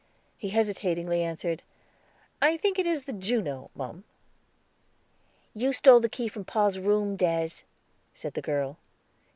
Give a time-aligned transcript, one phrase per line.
[0.35, 1.61] He hesitatingly answered,
[2.41, 4.03] "I think it is the Juno, mum."
[5.53, 7.49] "You stole the key from pa's room, Des,"
[8.11, 8.79] said the girl.